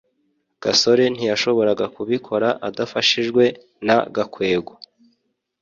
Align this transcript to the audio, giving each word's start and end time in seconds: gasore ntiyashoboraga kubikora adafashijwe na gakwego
gasore 0.63 1.03
ntiyashoboraga 1.15 1.85
kubikora 1.95 2.47
adafashijwe 2.67 3.43
na 3.87 3.97
gakwego 4.15 4.73